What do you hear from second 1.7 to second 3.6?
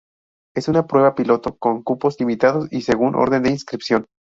cupos limitados y según orden de